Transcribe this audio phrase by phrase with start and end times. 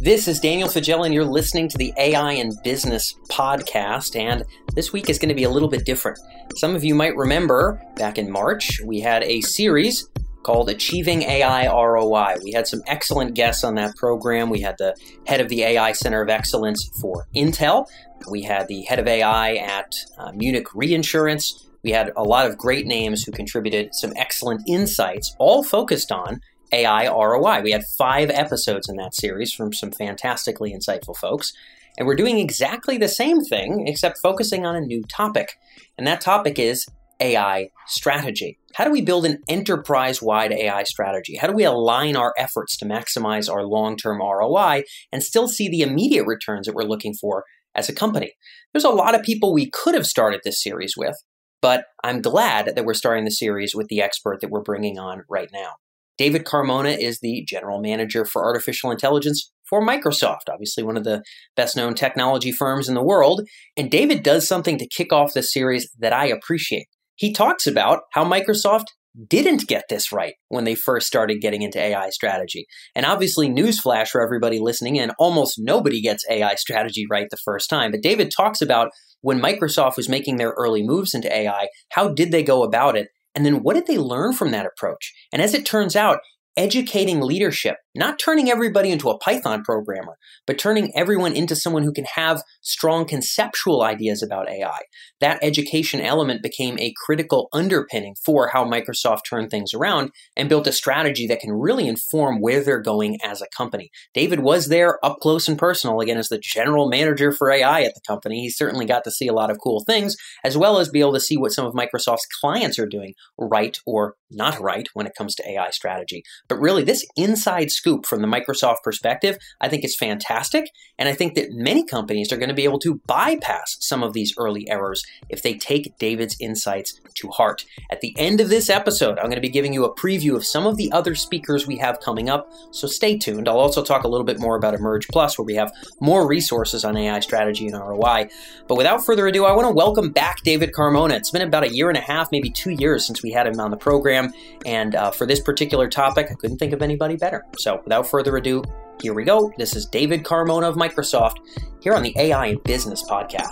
[0.00, 4.18] This is Daniel Faggella, and you're listening to the AI and Business podcast.
[4.18, 4.44] And
[4.74, 6.18] this week is going to be a little bit different.
[6.56, 10.08] Some of you might remember back in March, we had a series
[10.42, 12.36] called Achieving AI ROI.
[12.42, 14.48] We had some excellent guests on that program.
[14.48, 14.96] We had the
[15.26, 17.86] head of the AI Center of Excellence for Intel,
[18.28, 21.66] we had the head of AI at uh, Munich Reinsurance.
[21.82, 26.40] We had a lot of great names who contributed some excellent insights, all focused on
[26.72, 27.62] AI ROI.
[27.62, 31.52] We had five episodes in that series from some fantastically insightful folks.
[31.98, 35.52] And we're doing exactly the same thing, except focusing on a new topic.
[35.98, 36.86] And that topic is
[37.20, 38.58] AI strategy.
[38.74, 41.36] How do we build an enterprise wide AI strategy?
[41.36, 45.68] How do we align our efforts to maximize our long term ROI and still see
[45.68, 48.32] the immediate returns that we're looking for as a company?
[48.72, 51.16] There's a lot of people we could have started this series with,
[51.60, 55.24] but I'm glad that we're starting the series with the expert that we're bringing on
[55.28, 55.74] right now.
[56.20, 61.22] David Carmona is the general manager for artificial intelligence for Microsoft, obviously one of the
[61.56, 63.40] best known technology firms in the world.
[63.74, 66.88] And David does something to kick off the series that I appreciate.
[67.16, 68.84] He talks about how Microsoft
[69.28, 72.66] didn't get this right when they first started getting into AI strategy.
[72.94, 77.70] And obviously, newsflash for everybody listening in almost nobody gets AI strategy right the first
[77.70, 77.92] time.
[77.92, 78.90] But David talks about
[79.22, 83.08] when Microsoft was making their early moves into AI, how did they go about it?
[83.34, 85.14] And then what did they learn from that approach?
[85.32, 86.18] And as it turns out,
[86.56, 91.92] educating leadership, not turning everybody into a Python programmer, but turning everyone into someone who
[91.92, 94.78] can have strong conceptual ideas about AI.
[95.20, 100.66] That education element became a critical underpinning for how Microsoft turned things around and built
[100.66, 103.90] a strategy that can really inform where they're going as a company.
[104.14, 107.94] David was there up close and personal, again, as the general manager for AI at
[107.94, 108.40] the company.
[108.40, 111.14] He certainly got to see a lot of cool things, as well as be able
[111.14, 115.14] to see what some of Microsoft's clients are doing right or not right when it
[115.16, 116.22] comes to AI strategy.
[116.48, 120.66] But really, this inside scoop from the Microsoft perspective, I think is fantastic.
[120.98, 124.12] And I think that many companies are going to be able to bypass some of
[124.12, 127.64] these early errors if they take David's insights to heart.
[127.90, 130.44] At the end of this episode, I'm going to be giving you a preview of
[130.44, 132.50] some of the other speakers we have coming up.
[132.72, 133.48] So stay tuned.
[133.48, 136.84] I'll also talk a little bit more about Emerj Plus, where we have more resources
[136.84, 138.28] on AI strategy and ROI.
[138.68, 141.16] But without further ado, I want to welcome back David Carmona.
[141.16, 143.58] It's been about a year and a half, maybe two years since we had him
[143.60, 144.32] on the program program.
[144.66, 147.44] And uh, for this particular topic, I couldn't think of anybody better.
[147.58, 148.62] So without further ado,
[149.02, 149.52] here we go.
[149.56, 151.36] This is David Carmona of Microsoft
[151.80, 153.48] here on the AI and Business Podcast.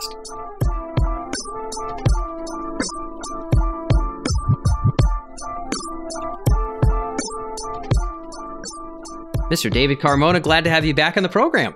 [9.51, 9.71] Mr.
[9.71, 11.75] David Carmona, glad to have you back on the program.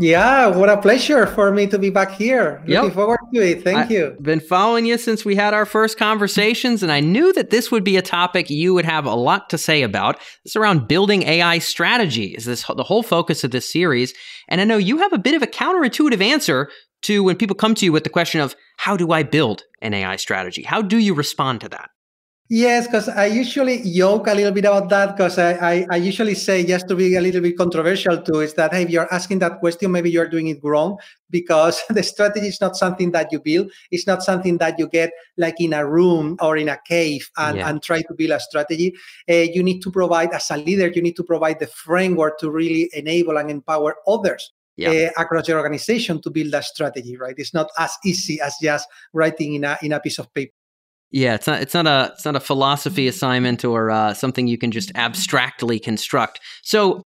[0.00, 2.62] Yeah, what a pleasure for me to be back here.
[2.66, 2.94] Looking yep.
[2.94, 3.62] forward to it.
[3.62, 4.16] Thank I've you.
[4.22, 7.84] Been following you since we had our first conversations, and I knew that this would
[7.84, 10.18] be a topic you would have a lot to say about.
[10.46, 12.28] It's around building AI strategy.
[12.28, 14.14] Is this the whole focus of this series?
[14.48, 16.70] And I know you have a bit of a counterintuitive answer
[17.02, 19.92] to when people come to you with the question of how do I build an
[19.92, 20.62] AI strategy?
[20.62, 21.90] How do you respond to that?
[22.52, 26.34] Yes, because I usually joke a little bit about that because I, I, I, usually
[26.34, 29.38] say, just to be a little bit controversial too, is that, hey, if you're asking
[29.38, 30.98] that question, maybe you're doing it wrong
[31.30, 33.70] because the strategy is not something that you build.
[33.92, 37.58] It's not something that you get like in a room or in a cave and,
[37.58, 37.68] yeah.
[37.68, 38.96] and try to build a strategy.
[39.30, 42.50] Uh, you need to provide, as a leader, you need to provide the framework to
[42.50, 44.90] really enable and empower others yeah.
[45.16, 47.34] uh, across your organization to build a strategy, right?
[47.38, 50.52] It's not as easy as just writing in a, in a piece of paper.
[51.12, 54.58] Yeah, it's not it's not a it's not a philosophy assignment or uh, something you
[54.58, 56.40] can just abstractly construct.
[56.62, 57.02] So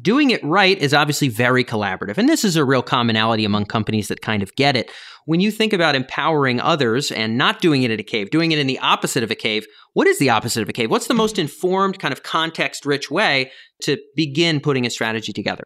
[0.00, 4.08] doing it right is obviously very collaborative, and this is a real commonality among companies
[4.08, 4.90] that kind of get it.
[5.24, 8.58] When you think about empowering others and not doing it in a cave, doing it
[8.58, 10.90] in the opposite of a cave, what is the opposite of a cave?
[10.90, 13.50] What's the most informed, kind of context rich way
[13.82, 15.64] to begin putting a strategy together?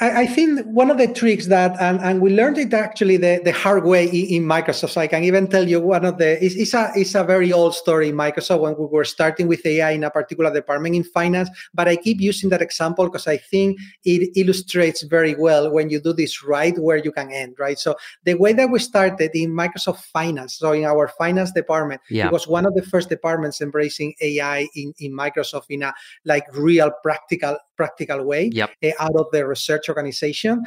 [0.00, 3.52] I, think one of the tricks that, and, and we learned it actually the, the
[3.52, 4.90] hard way in, in Microsoft.
[4.90, 7.52] So I can even tell you one of the, it's, it's, a, it's a very
[7.52, 11.04] old story in Microsoft when we were starting with AI in a particular department in
[11.04, 11.50] finance.
[11.74, 16.00] But I keep using that example because I think it illustrates very well when you
[16.00, 17.78] do this right where you can end, right?
[17.78, 17.94] So
[18.24, 22.26] the way that we started in Microsoft Finance, so in our finance department, yeah.
[22.26, 25.92] it was one of the first departments embracing AI in, in Microsoft in a
[26.24, 28.70] like real practical practical way yep.
[28.84, 30.62] uh, out of the research organization.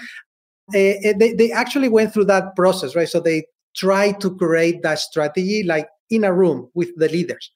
[0.69, 3.09] Uh, they, they actually went through that process, right?
[3.09, 7.51] So they tried to create that strategy like in a room with the leaders.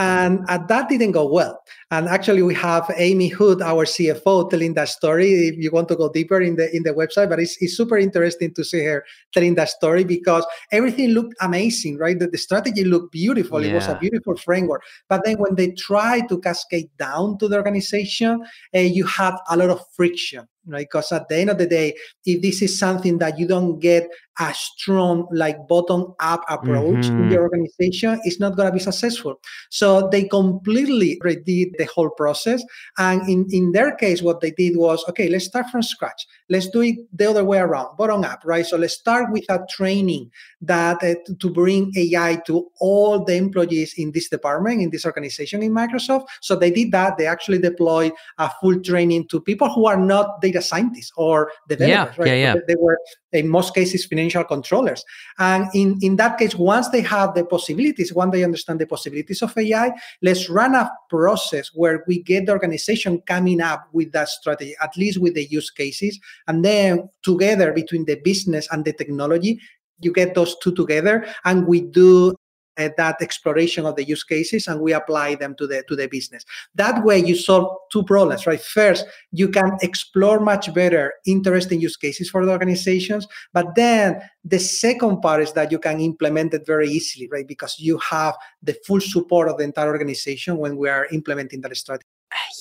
[0.00, 1.62] And uh, that didn't go well.
[1.90, 5.30] And actually, we have Amy Hood, our CFO, telling that story.
[5.48, 7.98] If you want to go deeper in the in the website, but it's, it's super
[7.98, 9.04] interesting to see her
[9.34, 12.18] telling that story because everything looked amazing, right?
[12.18, 13.62] The, the strategy looked beautiful.
[13.62, 13.72] Yeah.
[13.72, 14.82] It was a beautiful framework.
[15.10, 18.42] But then when they tried to cascade down to the organization,
[18.74, 20.86] uh, you had a lot of friction right?
[20.90, 21.94] Because at the end of the day,
[22.24, 24.08] if this is something that you don't get
[24.40, 27.24] a strong like bottom up approach mm-hmm.
[27.24, 29.38] in your organization it's not going to be successful.
[29.68, 32.62] So they completely redid the whole process
[32.98, 36.26] and in, in their case what they did was okay let's start from scratch.
[36.48, 38.64] Let's do it the other way around bottom up right?
[38.64, 40.30] So let's start with a training
[40.62, 45.62] that uh, to bring ai to all the employees in this department in this organization
[45.62, 46.26] in microsoft.
[46.40, 47.18] So they did that.
[47.18, 52.16] They actually deployed a full training to people who are not data scientists or developers
[52.16, 52.28] yeah, right?
[52.28, 52.60] yeah, yeah.
[52.66, 52.98] they were
[53.32, 55.04] in most cases financial controllers.
[55.38, 59.42] And in, in that case once they have the possibilities once they understand the possibilities
[59.42, 59.92] of ai
[60.22, 64.96] let's run a process where we get the organization coming up with that strategy at
[64.96, 66.18] least with the use cases.
[66.46, 69.60] And then together between the business and the technology
[70.00, 72.34] you get those two together and we do
[72.80, 76.06] Uh, that exploration of the use cases and we apply them to the to the
[76.08, 76.46] business.
[76.74, 78.60] That way you solve two problems right?
[78.60, 84.58] First you can explore much better interesting use cases for the organizations but then the
[84.58, 87.46] second part is that you can implement it very easily right?
[87.46, 91.76] Because you have the full support of the entire organization when we are implementing that
[91.76, 92.06] strategy.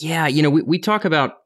[0.02, 1.44] Yeah you know we, we talk about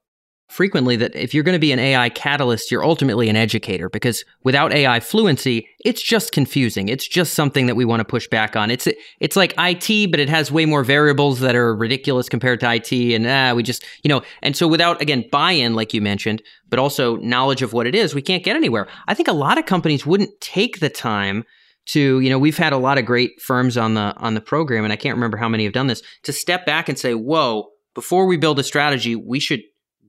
[0.47, 4.23] frequently that if you're going to be an AI catalyst, you're ultimately an educator because
[4.43, 6.89] without AI fluency, it's just confusing.
[6.89, 8.69] It's just something that we want to push back on.
[8.69, 8.87] It's
[9.19, 12.91] it's like IT, but it has way more variables that are ridiculous compared to IT,
[12.91, 14.21] and ah, we just you know.
[14.41, 18.13] And so without again buy-in, like you mentioned, but also knowledge of what it is,
[18.13, 18.87] we can't get anywhere.
[19.07, 21.43] I think a lot of companies wouldn't take the time
[21.85, 24.83] to you know we've had a lot of great firms on the on the program
[24.83, 27.67] and i can't remember how many have done this to step back and say whoa
[27.93, 29.61] before we build a strategy we should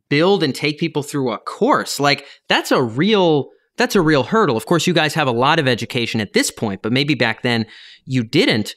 [0.09, 1.99] build and take people through a course.
[2.01, 4.57] Like that's a real that's a real hurdle.
[4.57, 7.43] Of course, you guys have a lot of education at this point, but maybe back
[7.43, 7.67] then
[8.05, 8.75] you didn't.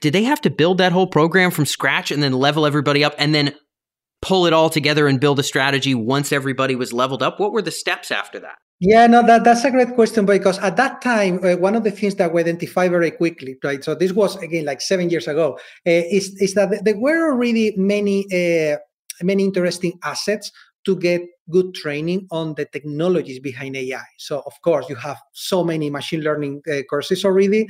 [0.00, 3.14] Did they have to build that whole program from scratch and then level everybody up
[3.18, 3.54] and then
[4.20, 7.40] pull it all together and build a strategy once everybody was leveled up?
[7.40, 8.56] What were the steps after that?
[8.80, 11.90] Yeah, no, that, that's a great question because at that time, uh, one of the
[11.90, 13.82] things that we identified very quickly, right?
[13.82, 17.74] So this was again like seven years ago, uh, is is that there were already
[17.76, 18.76] many uh,
[19.22, 20.50] many interesting assets
[20.84, 24.04] to get good training on the technologies behind AI.
[24.18, 27.68] So, of course, you have so many machine learning uh, courses already.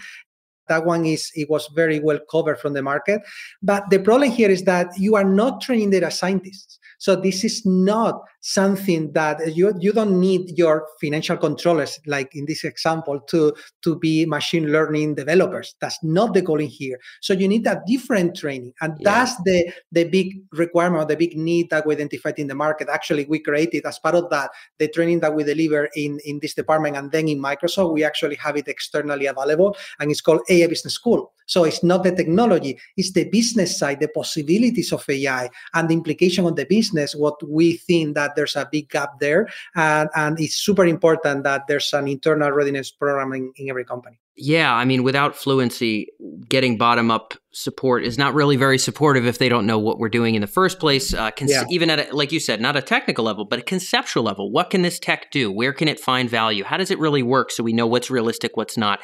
[0.69, 3.23] That one is it was very well covered from the market.
[3.63, 6.79] But the problem here is that you are not training data scientists.
[6.99, 12.47] So this is not something that you, you don't need your financial controllers, like in
[12.47, 15.75] this example, to, to be machine learning developers.
[15.81, 16.99] That's not the goal in here.
[17.21, 18.73] So you need a different training.
[18.81, 19.13] And yeah.
[19.13, 22.89] that's the, the big requirement, the big need that we identified in the market.
[22.89, 26.55] Actually, we created as part of that, the training that we deliver in, in this
[26.55, 30.67] department and then in Microsoft, we actually have it externally available and it's called AI
[30.67, 31.33] Business School.
[31.47, 35.95] So it's not the technology, it's the business side, the possibilities of AI and the
[35.95, 39.49] implication on the business, what we think that there's a big gap there.
[39.75, 44.19] And, and it's super important that there's an internal readiness program in, in every company.
[44.41, 46.13] Yeah, I mean, without fluency,
[46.49, 50.09] getting bottom up support is not really very supportive if they don't know what we're
[50.09, 51.13] doing in the first place.
[51.13, 51.65] Uh, yeah.
[51.71, 54.53] Even at, a, like you said, not a technical level, but a conceptual level.
[54.53, 55.51] What can this tech do?
[55.51, 56.63] Where can it find value?
[56.63, 59.01] How does it really work so we know what's realistic, what's not?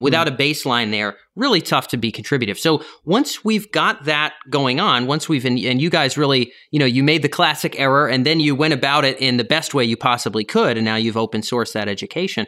[0.00, 0.34] Without mm.
[0.34, 2.58] a baseline there, really tough to be contributive.
[2.58, 6.78] So once we've got that going on, once we've, and, and, you guys really, you
[6.78, 9.74] know, you made the classic error and then you went about it in the best
[9.74, 10.76] way you possibly could.
[10.76, 12.46] And now you've open sourced that education.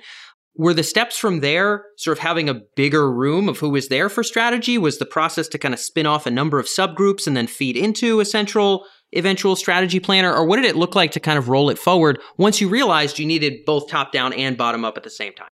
[0.55, 4.11] Were the steps from there sort of having a bigger room of who was there
[4.11, 4.77] for strategy?
[4.77, 7.75] Was the process to kind of spin off a number of subgroups and then feed
[7.75, 8.85] into a central
[9.17, 10.35] eventual strategy planner?
[10.35, 13.19] Or what did it look like to kind of roll it forward once you realized
[13.19, 15.49] you needed both top down and bottom up at the same time?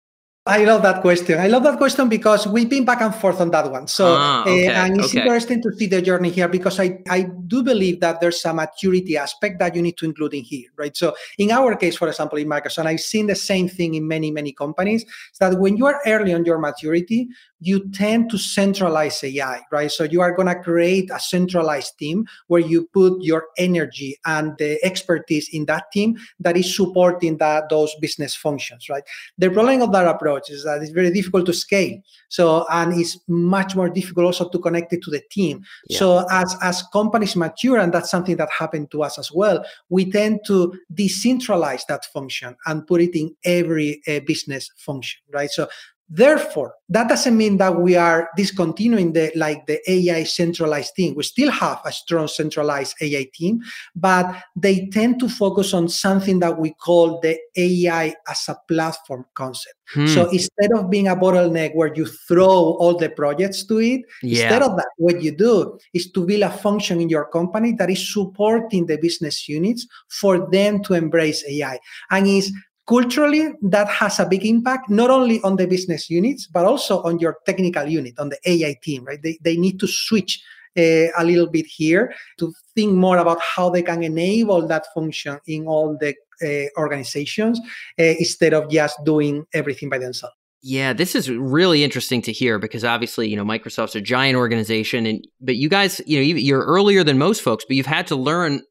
[0.47, 1.39] I love that question.
[1.39, 3.87] I love that question because we've been back and forth on that one.
[3.87, 5.19] So, ah, okay, uh, and it's okay.
[5.19, 9.17] interesting to see the journey here because I, I do believe that there's a maturity
[9.17, 10.97] aspect that you need to include in here, right?
[10.97, 14.31] So, in our case, for example, in Microsoft, I've seen the same thing in many,
[14.31, 15.03] many companies.
[15.03, 17.27] Is that when you are early on your maturity,
[17.61, 19.91] you tend to centralize AI, right?
[19.91, 24.57] So you are going to create a centralized team where you put your energy and
[24.57, 29.03] the expertise in that team that is supporting that those business functions, right?
[29.37, 32.01] The problem of that approach is that it's very difficult to scale.
[32.29, 35.63] So and it's much more difficult also to connect it to the team.
[35.87, 35.99] Yeah.
[35.99, 40.09] So as as companies mature, and that's something that happened to us as well, we
[40.11, 45.51] tend to decentralize that function and put it in every uh, business function, right?
[45.51, 45.67] So
[46.13, 51.15] Therefore, that doesn't mean that we are discontinuing the like the AI centralized team.
[51.15, 53.61] We still have a strong centralized AI team,
[53.95, 59.25] but they tend to focus on something that we call the AI as a platform
[59.35, 59.75] concept.
[59.93, 60.07] Hmm.
[60.07, 64.43] So instead of being a bottleneck where you throw all the projects to it, yeah.
[64.43, 67.89] instead of that, what you do is to build a function in your company that
[67.89, 71.79] is supporting the business units for them to embrace AI.
[72.09, 72.51] And is
[72.87, 77.19] culturally that has a big impact not only on the business units but also on
[77.19, 79.21] your technical unit on the ai team right?
[79.21, 80.43] They, they need to switch
[80.77, 85.39] uh, a little bit here to think more about how they can enable that function
[85.47, 87.59] in all the uh, organizations
[87.99, 90.35] uh, instead of just doing everything by themselves.
[90.63, 95.07] Yeah, this is really interesting to hear because obviously, you know, Microsoft's a giant organization
[95.07, 98.15] and but you guys, you know, you're earlier than most folks, but you've had to
[98.15, 98.61] learn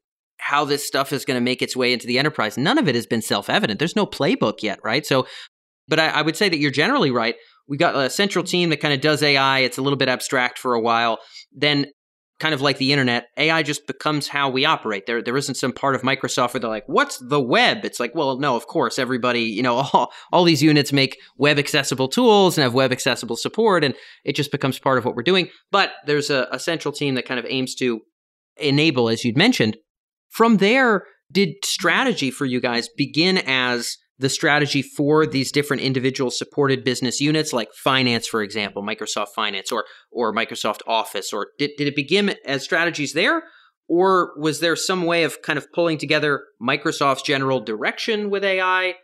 [0.41, 2.57] how this stuff is going to make its way into the enterprise.
[2.57, 3.79] None of it has been self evident.
[3.79, 5.05] There's no playbook yet, right?
[5.05, 5.27] So,
[5.87, 7.35] but I, I, would say that you're generally right.
[7.67, 9.59] We got a central team that kind of does AI.
[9.59, 11.19] It's a little bit abstract for a while.
[11.53, 11.85] Then,
[12.39, 15.05] kind of like the internet, AI just becomes how we operate.
[15.05, 18.15] There, there isn't some part of Microsoft where they're like, "What's the web?" It's like,
[18.15, 22.57] well, no, of course, everybody, you know, all, all these units make web accessible tools
[22.57, 23.93] and have web accessible support, and
[24.25, 25.49] it just becomes part of what we're doing.
[25.71, 28.01] But there's a, a central team that kind of aims to
[28.57, 29.77] enable, as you'd mentioned,
[30.31, 36.29] from there, did strategy for you guys begin as the strategy for these different individual
[36.29, 41.33] supported business units like finance for example microsoft finance or or microsoft office?
[41.33, 43.43] Or did, did it begin as strategies there?
[43.89, 48.95] Or was there some way of kind of pulling together microsoft's general direction with ai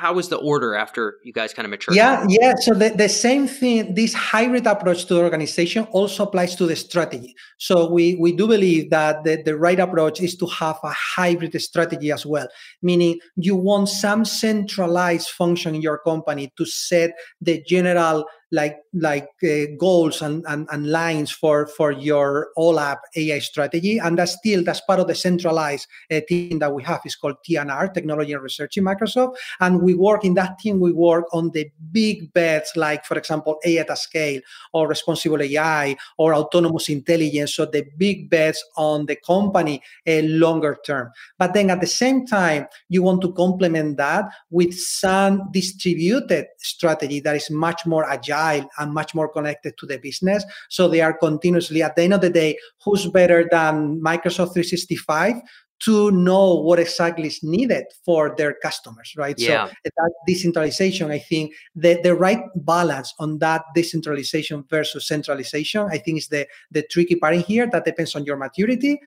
[0.00, 1.94] how was the order after you guys kind of matured?
[1.94, 2.54] Yeah, yeah.
[2.56, 6.74] So the, the same thing, this hybrid approach to the organization also applies to the
[6.74, 7.34] strategy.
[7.58, 11.60] So we, we do believe that the, the right approach is to have a hybrid
[11.60, 12.48] strategy as well,
[12.80, 19.28] meaning you want some centralized function in your company to set the general like like
[19.44, 24.32] uh, goals and, and, and lines for for your all app AI strategy, and that's
[24.32, 27.00] still that's part of the centralized uh, team that we have.
[27.04, 30.80] is called TNR, Technology and Research in Microsoft, and we work in that team.
[30.80, 34.40] We work on the big bets, like for example, AI at scale,
[34.72, 37.54] or responsible AI, or autonomous intelligence.
[37.54, 41.12] So the big bets on the company uh, longer term.
[41.38, 47.20] But then at the same time, you want to complement that with some distributed strategy
[47.20, 50.44] that is much more agile agile and much more connected to the business.
[50.68, 55.34] So they are continuously, at the end of the day, who's better than Microsoft 365
[55.80, 59.34] to know what exactly is needed for their customers, right?
[59.38, 59.68] Yeah.
[59.68, 65.96] So that decentralization, I think the, the right balance on that decentralization versus centralization, I
[65.96, 67.66] think is the, the tricky part in here.
[67.66, 69.00] That depends on your maturity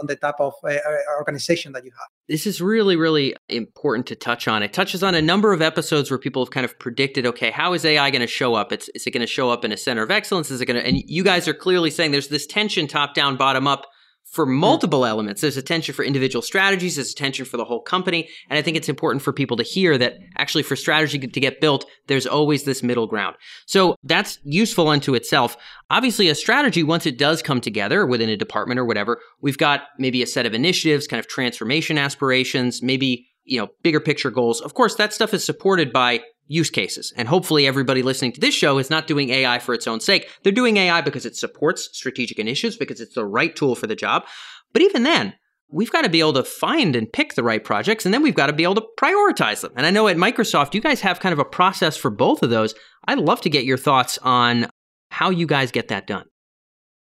[0.00, 0.78] on the type of uh,
[1.18, 2.08] organization that you have.
[2.28, 4.62] This is really, really important to touch on.
[4.62, 7.72] It touches on a number of episodes where people have kind of predicted, okay, how
[7.74, 8.72] is AI going to show up?
[8.72, 10.50] It's, is it going to show up in a center of excellence?
[10.50, 13.36] Is it going to, and you guys are clearly saying there's this tension top down,
[13.36, 13.86] bottom up
[14.30, 14.54] for hmm.
[14.54, 15.40] multiple elements.
[15.40, 18.28] There's attention for individual strategies, there's attention for the whole company.
[18.48, 21.60] And I think it's important for people to hear that actually for strategy to get
[21.60, 23.36] built, there's always this middle ground.
[23.66, 25.56] So that's useful unto itself.
[25.90, 29.82] Obviously, a strategy, once it does come together within a department or whatever, we've got
[29.98, 34.60] maybe a set of initiatives, kind of transformation aspirations, maybe you know, bigger picture goals.
[34.60, 36.20] Of course, that stuff is supported by
[36.50, 37.12] use cases.
[37.16, 40.28] And hopefully everybody listening to this show is not doing AI for its own sake.
[40.42, 43.94] They're doing AI because it supports strategic initiatives, because it's the right tool for the
[43.94, 44.24] job.
[44.72, 45.34] But even then,
[45.70, 48.34] we've got to be able to find and pick the right projects, and then we've
[48.34, 49.72] got to be able to prioritize them.
[49.76, 52.50] And I know at Microsoft, you guys have kind of a process for both of
[52.50, 52.74] those.
[53.06, 54.66] I'd love to get your thoughts on
[55.12, 56.26] how you guys get that done.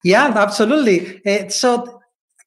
[0.04, 1.20] Yeah, absolutely.
[1.26, 2.00] Uh, so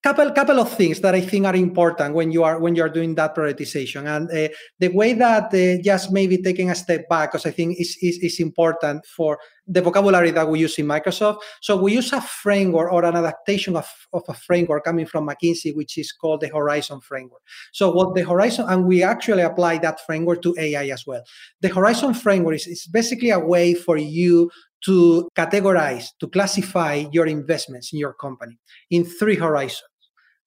[0.06, 2.90] couple couple of things that I think are important when you are when you are
[2.90, 7.32] doing that prioritization and uh, the way that uh, just maybe taking a step back
[7.32, 11.40] because I think is, is is important for the vocabulary that we use in Microsoft.
[11.62, 15.76] So we use a framework or an adaptation of, of a framework coming from McKinsey,
[15.76, 17.42] which is called the Horizon framework.
[17.74, 21.24] So what the Horizon and we actually apply that framework to AI as well.
[21.62, 24.52] The Horizon framework is, is basically a way for you
[24.86, 28.60] to categorize, to classify your investments in your company
[28.92, 29.82] in three horizons.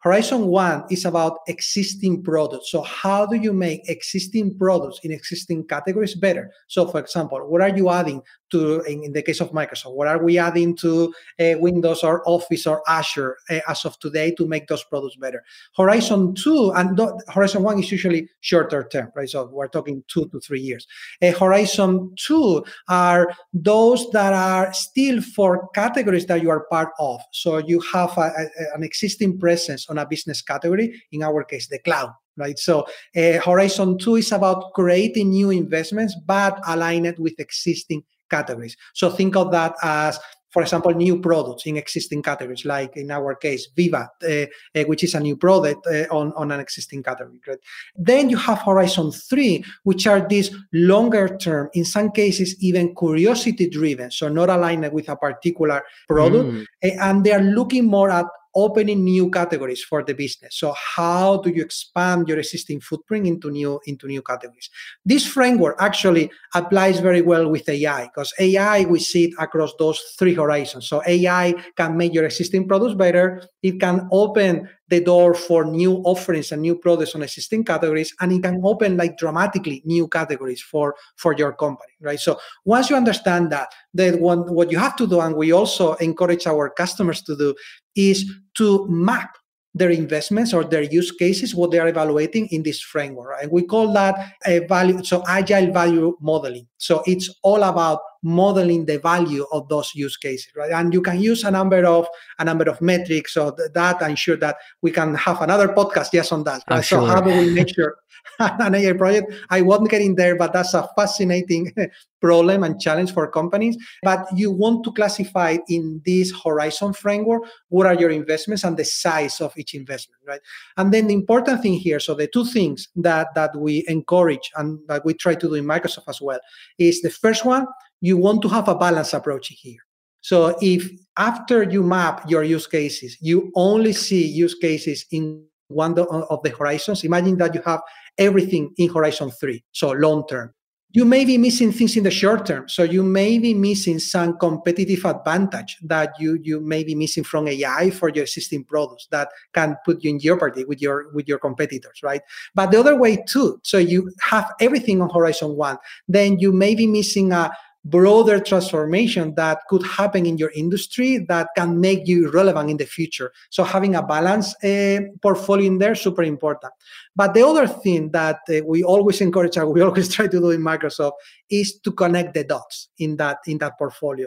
[0.01, 2.71] Horizon one is about existing products.
[2.71, 6.53] So, how do you make existing products in existing categories better?
[6.69, 10.09] So, for example, what are you adding to, in, in the case of Microsoft, what
[10.09, 14.47] are we adding to uh, Windows or Office or Azure uh, as of today to
[14.47, 15.43] make those products better?
[15.77, 19.29] Horizon two and Horizon one is usually shorter term, right?
[19.29, 20.87] So, we're talking two to three years.
[21.21, 27.21] Uh, Horizon two are those that are still for categories that you are part of.
[27.33, 31.69] So, you have a, a, an existing presence on a business category, in our case,
[31.69, 32.59] the cloud, right?
[32.59, 38.77] So uh, Horizon 2 is about creating new investments, but align it with existing categories.
[38.95, 40.19] So think of that as
[40.51, 45.05] for example, new products in existing categories, like in our case, Viva, uh, uh, which
[45.05, 47.41] is a new product uh, on, on an existing category.
[47.47, 47.59] Right?
[47.95, 53.69] Then you have Horizon 3, which are these longer term, in some cases, even curiosity
[53.69, 56.49] driven, so not aligned with a particular product.
[56.49, 56.67] Mm.
[56.83, 60.57] And they are looking more at opening new categories for the business.
[60.57, 64.71] So how do you expand your existing footprint into new into new categories?
[65.05, 70.01] This framework actually applies very well with AI because AI we see it across those
[70.19, 70.89] three horizons.
[70.89, 73.43] So AI can make your existing products better.
[73.63, 78.33] It can open the door for new offerings and new products on existing categories and
[78.33, 82.21] it can open like dramatically new categories for for your company right?
[82.21, 85.95] So once you understand that then what, what you have to do and we also
[85.95, 87.55] encourage our customers to do
[87.95, 89.37] is to map
[89.79, 93.29] their investments or their use cases, what they are evaluating in this framework.
[93.29, 93.51] Right?
[93.51, 96.67] We call that a value, so agile value modeling.
[96.79, 100.73] So it's all about modeling the value of those use cases, right?
[100.73, 102.07] And you can use a number of
[102.39, 103.35] a number of metrics.
[103.35, 106.63] So that I'm sure that we can have another podcast just on that.
[106.69, 106.85] Right?
[106.85, 107.97] So how do we make sure
[108.39, 109.33] an AI project.
[109.51, 111.73] I won't get in there, but that's a fascinating
[112.21, 113.77] problem and challenge for companies.
[114.03, 118.85] But you want to classify in this horizon framework what are your investments and the
[118.85, 120.41] size of each investment, right?
[120.77, 124.79] And then the important thing here, so the two things that that we encourage and
[124.89, 126.41] that we try to do in Microsoft as well,
[126.79, 127.67] is the first one,
[128.01, 129.81] you want to have a balanced approach here.
[130.21, 135.99] So if after you map your use cases, you only see use cases in one
[135.99, 137.81] of the horizons, imagine that you have
[138.19, 140.53] everything in Horizon 3, so long term.
[140.93, 142.67] You may be missing things in the short term.
[142.67, 147.47] So you may be missing some competitive advantage that you, you may be missing from
[147.47, 151.39] AI for your existing products that can put you in jeopardy with your with your
[151.39, 152.23] competitors, right?
[152.55, 153.61] But the other way too.
[153.65, 155.77] So you have everything on Horizon 1.
[156.09, 157.53] Then you may be missing a
[157.85, 162.85] broader transformation that could happen in your industry that can make you relevant in the
[162.85, 163.33] future.
[163.51, 166.73] So having a balanced uh, portfolio in there super important.
[167.15, 170.51] But the other thing that uh, we always encourage and we always try to do
[170.51, 171.13] in Microsoft
[171.51, 174.27] is to connect the dots in that in that portfolio.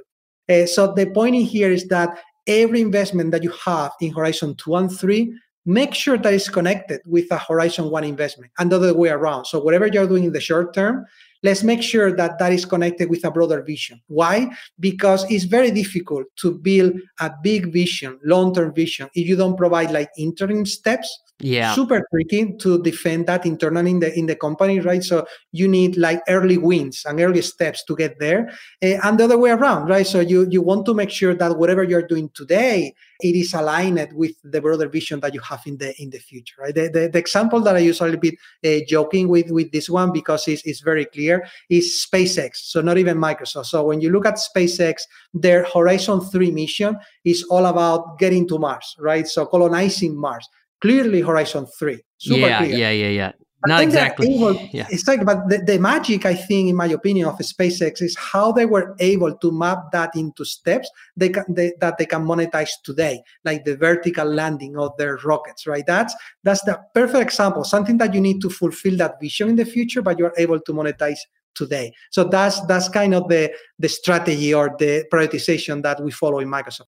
[0.50, 2.18] Uh, so the point in here is that
[2.48, 5.34] every investment that you have in Horizon 2 and 3
[5.66, 9.46] make sure that it's connected with a Horizon 1 investment and the other way around.
[9.46, 11.06] So whatever you're doing in the short term,
[11.44, 14.02] let's make sure that that is connected with a broader vision.
[14.08, 14.50] Why?
[14.80, 19.92] Because it's very difficult to build a big vision, long-term vision, if you don't provide
[19.92, 21.20] like interim steps.
[21.44, 21.74] Yeah.
[21.74, 25.04] Super tricky to defend that internally in the in the company right?
[25.04, 28.52] So you need like early wins and early steps to get there.
[28.84, 30.06] Uh, and the other way around right?
[30.06, 34.08] So you you want to make sure that whatever you're doing today it is aligned
[34.14, 36.76] with the broader vision that you have in the in the future right?
[36.76, 39.90] The, the, the example that i use a little bit uh, joking with with this
[39.90, 41.31] one because it's, it's very clear
[41.70, 44.96] is spacex so not even microsoft so when you look at spacex
[45.34, 50.48] their horizon 3 mission is all about getting to mars right so colonizing mars
[50.82, 52.02] clearly Horizon 3.
[52.18, 52.78] Super yeah, clear.
[52.78, 53.32] yeah, yeah, yeah.
[53.66, 54.34] Not exactly.
[54.34, 54.88] Able, yeah.
[54.90, 58.52] It's like, but the, the magic, I think, in my opinion, of SpaceX is how
[58.52, 62.72] they were able to map that into steps they can, they, that they can monetize
[62.84, 65.86] today, like the vertical landing of their rockets, right?
[65.86, 67.64] That's that's the perfect example.
[67.64, 70.74] Something that you need to fulfill that vision in the future, but you're able to
[70.74, 71.20] monetize
[71.54, 71.92] today.
[72.10, 76.50] So that's that's kind of the the strategy or the prioritization that we follow in
[76.50, 76.88] Microsoft.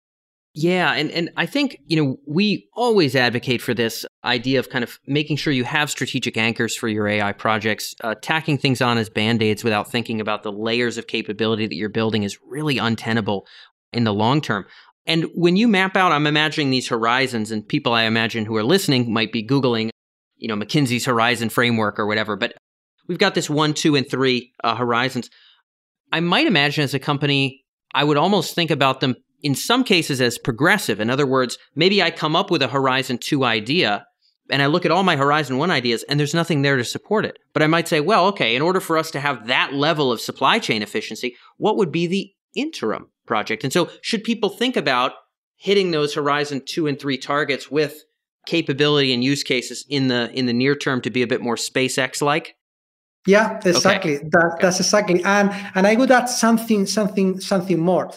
[0.60, 4.82] Yeah, and and I think, you know, we always advocate for this idea of kind
[4.82, 7.94] of making sure you have strategic anchors for your AI projects.
[8.02, 11.88] Uh, tacking things on as band-aids without thinking about the layers of capability that you're
[11.88, 13.46] building is really untenable
[13.92, 14.66] in the long term.
[15.06, 18.64] And when you map out, I'm imagining these horizons, and people I imagine who are
[18.64, 19.90] listening might be Googling,
[20.38, 22.34] you know, McKinsey's Horizon framework or whatever.
[22.34, 22.54] But
[23.06, 25.30] we've got this one, two, and three uh, horizons.
[26.10, 30.20] I might imagine as a company, I would almost think about them in some cases
[30.20, 31.00] as progressive.
[31.00, 34.06] In other words, maybe I come up with a Horizon 2 idea
[34.50, 37.24] and I look at all my Horizon 1 ideas and there's nothing there to support
[37.24, 37.38] it.
[37.52, 40.20] But I might say, well, okay, in order for us to have that level of
[40.20, 43.64] supply chain efficiency, what would be the interim project?
[43.64, 45.12] And so, should people think about
[45.56, 48.04] hitting those Horizon 2 and 3 targets with
[48.46, 51.56] capability and use cases in the in the near term to be a bit more
[51.56, 52.54] SpaceX like?
[53.26, 54.16] Yeah, exactly.
[54.16, 54.28] Okay.
[54.30, 54.62] That, okay.
[54.62, 55.22] That's exactly.
[55.24, 58.10] And and I would add something something something more.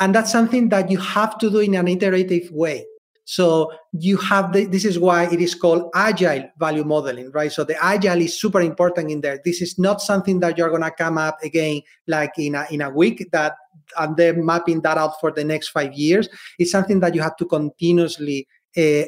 [0.00, 2.86] And that's something that you have to do in an iterative way.
[3.24, 7.52] So you have the, this is why it is called agile value modeling, right?
[7.52, 9.38] So the agile is super important in there.
[9.44, 12.88] This is not something that you're gonna come up again like in a in a
[12.88, 13.52] week that
[13.98, 16.30] and then mapping that out for the next five years.
[16.58, 18.48] It's something that you have to continuously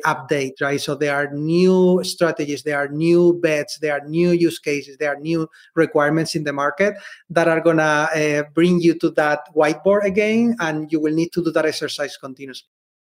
[0.05, 0.81] update, right?
[0.81, 5.15] So there are new strategies, there are new bets, there are new use cases, there
[5.15, 6.95] are new requirements in the market
[7.31, 11.45] that are gonna uh, bring you to that whiteboard again, and you will need to
[11.45, 12.69] do that exercise continuously.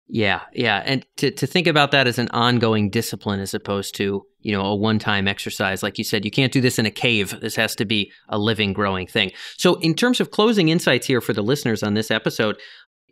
[0.08, 4.26] Yeah, yeah, and to to think about that as an ongoing discipline as opposed to
[4.42, 6.92] you know a one time exercise, like you said, you can't do this in a
[6.92, 7.39] cave.
[7.39, 9.32] This has to be a living, growing thing.
[9.58, 12.60] So, in terms of closing insights here for the listeners on this episode,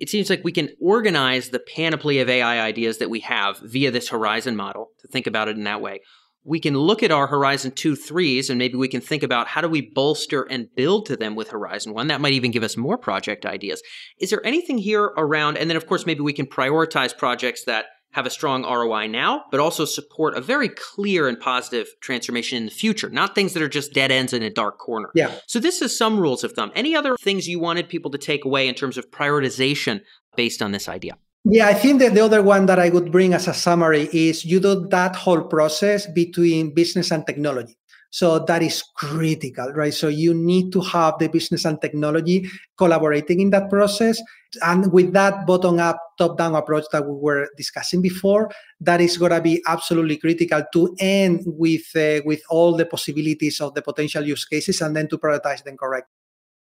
[0.01, 3.91] it seems like we can organize the panoply of AI ideas that we have via
[3.91, 6.01] this horizon model to think about it in that way
[6.43, 9.61] we can look at our Horizon 2 threes and maybe we can think about how
[9.61, 12.07] do we bolster and build to them with Horizon 1.
[12.07, 13.81] That might even give us more project ideas.
[14.19, 17.85] Is there anything here around, and then of course, maybe we can prioritize projects that
[18.11, 22.65] have a strong ROI now, but also support a very clear and positive transformation in
[22.65, 25.09] the future, not things that are just dead ends in a dark corner.
[25.15, 25.33] Yeah.
[25.47, 26.71] So this is some rules of thumb.
[26.75, 30.01] Any other things you wanted people to take away in terms of prioritization
[30.35, 31.17] based on this idea?
[31.43, 34.45] Yeah, I think that the other one that I would bring as a summary is
[34.45, 37.75] you do that whole process between business and technology.
[38.11, 39.93] So that is critical, right?
[39.93, 44.21] So you need to have the business and technology collaborating in that process.
[44.61, 49.17] And with that bottom up, top down approach that we were discussing before, that is
[49.17, 53.81] going to be absolutely critical to end with, uh, with all the possibilities of the
[53.81, 56.11] potential use cases and then to prioritize them correctly.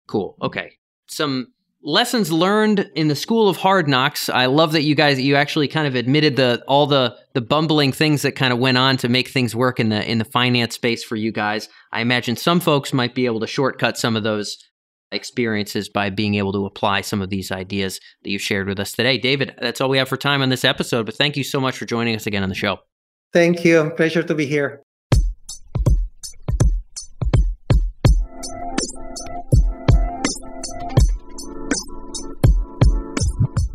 [0.07, 0.37] Cool.
[0.40, 0.72] Okay.
[1.07, 1.52] Some
[1.85, 4.29] lessons learned in the school of hard knocks.
[4.29, 7.92] I love that you guys you actually kind of admitted the all the the bumbling
[7.92, 10.75] things that kind of went on to make things work in the in the finance
[10.75, 11.68] space for you guys.
[11.92, 14.57] I imagine some folks might be able to shortcut some of those
[15.12, 18.92] experiences by being able to apply some of these ideas that you shared with us
[18.92, 19.18] today.
[19.18, 21.77] David, that's all we have for time on this episode, but thank you so much
[21.77, 22.79] for joining us again on the show.
[23.33, 23.92] Thank you.
[23.97, 24.84] Pleasure to be here.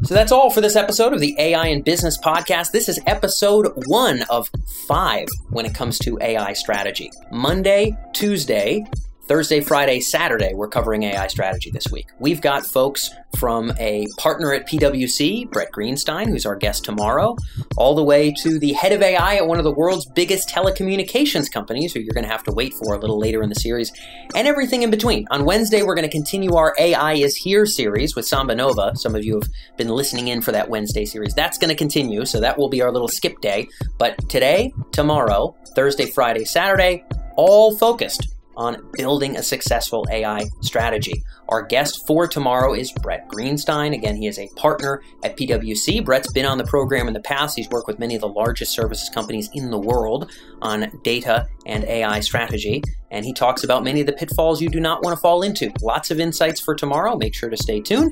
[0.10, 2.72] So that's all for this episode of the AI and Business Podcast.
[2.72, 4.50] This is episode one of
[4.88, 7.12] five when it comes to AI strategy.
[7.32, 8.88] Monday, Tuesday,
[9.30, 12.08] Thursday, Friday, Saturday, we're covering AI strategy this week.
[12.18, 17.38] We've got folks from a partner at PwC, Brett Greenstein, who's our guest tomorrow,
[17.78, 21.52] all the way to the head of AI at one of the world's biggest telecommunications
[21.52, 23.92] companies, who you're going to have to wait for a little later in the series,
[24.34, 25.28] and everything in between.
[25.30, 28.98] On Wednesday, we're going to continue our AI is Here series with SambaNova.
[28.98, 31.36] Some of you have been listening in for that Wednesday series.
[31.36, 33.68] That's going to continue, so that will be our little skip day.
[34.00, 38.28] But today, tomorrow, Thursday, Friday, Saturday, all focused
[38.60, 41.24] on building a successful AI strategy.
[41.48, 43.93] Our guest for tomorrow is Brett Greenstein.
[43.93, 46.04] Again, he is a partner at PwC.
[46.04, 47.56] Brett's been on the program in the past.
[47.56, 50.30] He's worked with many of the largest services companies in the world
[50.62, 52.84] on data and AI strategy.
[53.12, 55.72] And he talks about many of the pitfalls you do not want to fall into.
[55.82, 57.15] Lots of insights for tomorrow.
[57.15, 58.12] Make sure to stay tuned.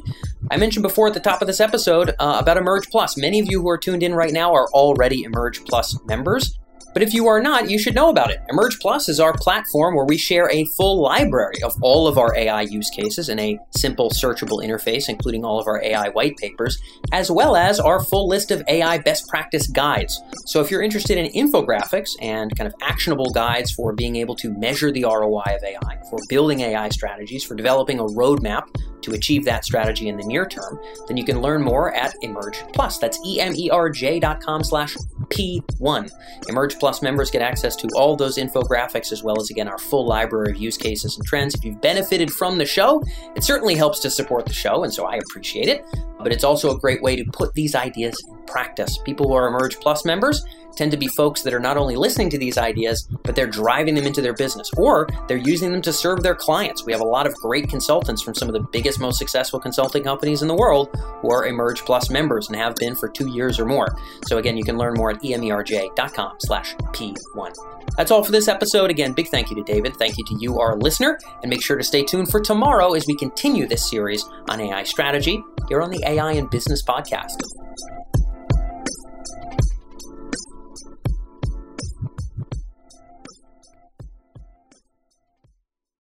[0.49, 3.17] I mentioned before at the top of this episode uh, about Emerj Plus.
[3.17, 6.57] Many of you who are tuned in right now are already Emerj Plus members.
[6.97, 8.41] But if you are not, you should know about it.
[8.51, 12.35] Emerj Plus is our platform where we share a full library of all of our
[12.35, 16.81] AI use cases in a simple, searchable interface, including all of our AI white papers,
[17.11, 20.19] as well as our full list of AI best practice guides.
[20.47, 24.51] So if you're interested in infographics and kind of actionable guides for being able to
[24.57, 28.63] measure the ROI of AI, for building AI strategies, for developing a roadmap
[29.01, 32.73] to achieve that strategy in the near term, then you can learn more at Emerj
[32.73, 32.97] Plus.
[32.97, 34.95] That's E-M-E-R-J dot com slash
[35.29, 36.11] P1.
[36.49, 40.07] Emerj Plus members get access to all those infographics as well as, again, our full
[40.07, 41.53] library of use cases and trends.
[41.53, 43.03] If you've benefited from the show,
[43.35, 45.85] it certainly helps to support the show, and so I appreciate it.
[46.17, 48.97] But it's also a great way to put these ideas in practice.
[49.03, 50.45] People who are Emerj Plus members
[50.77, 53.95] tend to be folks that are not only listening to these ideas, but they're driving
[53.95, 56.85] them into their business or they're using them to serve their clients.
[56.85, 60.03] We have a lot of great consultants from some of the biggest, most successful consulting
[60.03, 60.89] companies in the world
[61.21, 63.97] who are Emerj Plus members and have been for two years or more.
[64.27, 67.55] So again, you can learn more at emerj.com slash P1.
[67.95, 68.91] That's all for this episode.
[68.91, 69.95] Again, big thank you to David.
[69.95, 71.19] Thank you to you, our listener.
[71.41, 74.83] And make sure to stay tuned for tomorrow as we continue this series on AI
[74.83, 77.66] strategy here on the AI and Business Podcast.